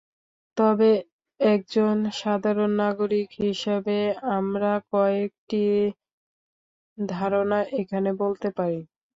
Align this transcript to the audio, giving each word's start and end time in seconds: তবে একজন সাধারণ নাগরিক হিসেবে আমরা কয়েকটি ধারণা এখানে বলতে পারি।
তবে 0.57 0.89
একজন 1.39 1.93
সাধারণ 2.19 2.71
নাগরিক 2.81 3.29
হিসেবে 3.41 3.97
আমরা 4.37 4.71
কয়েকটি 4.91 5.63
ধারণা 6.97 7.59
এখানে 7.79 8.09
বলতে 8.21 8.47
পারি। 8.57 8.79